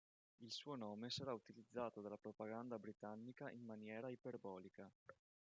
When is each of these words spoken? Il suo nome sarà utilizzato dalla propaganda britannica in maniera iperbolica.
Il 0.39 0.51
suo 0.51 0.75
nome 0.75 1.11
sarà 1.11 1.31
utilizzato 1.31 2.01
dalla 2.01 2.17
propaganda 2.17 2.79
britannica 2.79 3.51
in 3.51 3.61
maniera 3.63 4.09
iperbolica. 4.09 4.91